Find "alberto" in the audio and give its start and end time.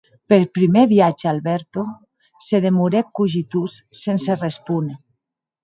1.31-1.83